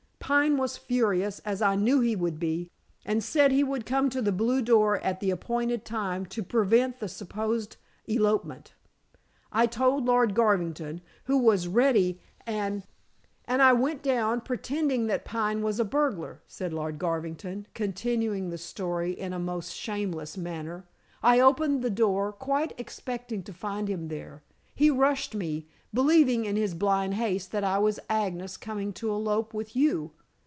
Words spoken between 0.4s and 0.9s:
was